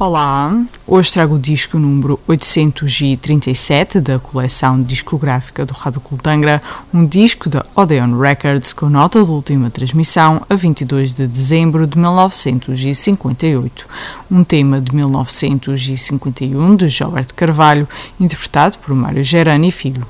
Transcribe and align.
Olá, 0.00 0.64
hoje 0.86 1.12
trago 1.12 1.34
o 1.34 1.38
disco 1.38 1.78
número 1.78 2.18
837 2.26 4.00
da 4.00 4.18
coleção 4.18 4.82
discográfica 4.82 5.66
do 5.66 5.74
Rádio 5.74 6.00
Cultangra, 6.00 6.58
um 6.90 7.04
disco 7.04 7.50
da 7.50 7.66
Odeon 7.76 8.18
Records 8.18 8.72
com 8.72 8.88
nota 8.88 9.22
de 9.22 9.30
última 9.30 9.68
transmissão 9.68 10.40
a 10.48 10.54
22 10.54 11.12
de 11.12 11.26
dezembro 11.26 11.86
de 11.86 11.98
1958, 11.98 13.86
um 14.30 14.42
tema 14.42 14.80
de 14.80 14.96
1951 14.96 16.76
de 16.76 16.88
Gilberto 16.88 17.34
Carvalho, 17.34 17.86
interpretado 18.18 18.78
por 18.78 18.94
Mário 18.94 19.22
Gerani 19.22 19.70
Filho. 19.70 20.06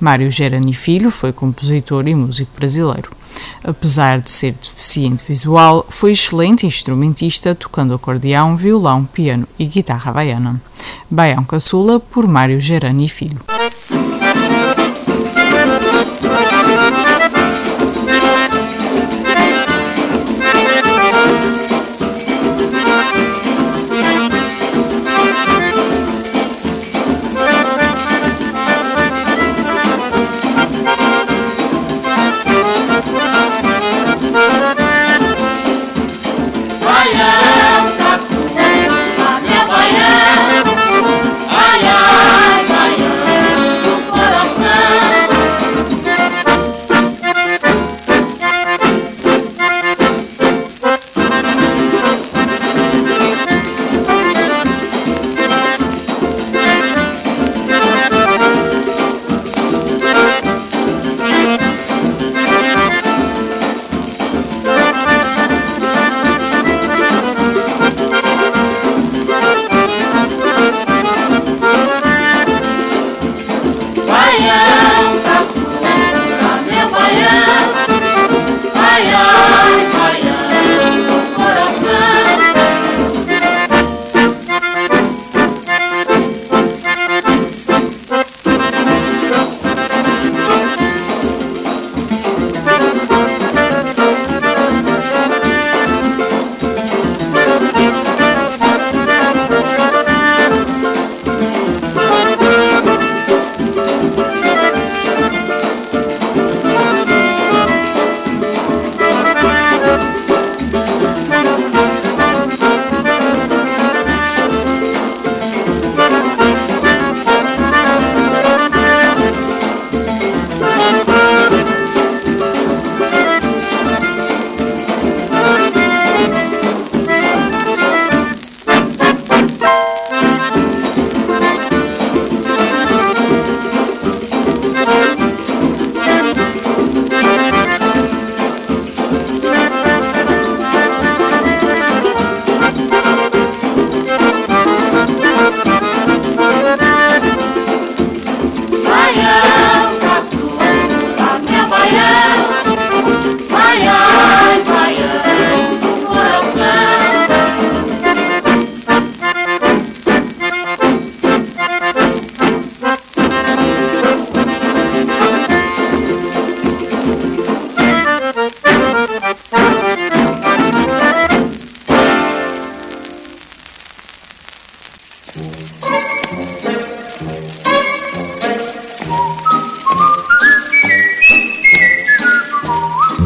Mário 0.00 0.28
Gerani 0.28 0.74
Filho 0.74 1.12
foi 1.12 1.32
compositor 1.32 2.08
e 2.08 2.16
músico 2.16 2.50
brasileiro. 2.58 3.19
Apesar 3.62 4.20
de 4.20 4.30
ser 4.30 4.52
deficiente 4.52 5.24
visual, 5.26 5.84
foi 5.88 6.12
excelente 6.12 6.66
instrumentista, 6.66 7.54
tocando 7.54 7.94
acordeão, 7.94 8.56
violão, 8.56 9.04
piano 9.04 9.46
e 9.58 9.66
guitarra 9.66 10.12
baiana. 10.12 10.60
Baião 11.10 11.44
Caçula, 11.44 12.00
por 12.00 12.26
Mário 12.26 12.60
Gerani 12.60 13.08
Filho. 13.08 13.40
Yeah. 37.02 37.39